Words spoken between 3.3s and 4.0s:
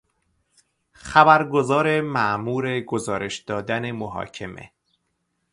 دادن